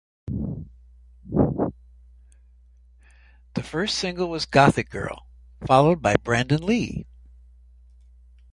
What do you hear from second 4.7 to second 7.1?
Girl", followed by "Brandon Lee".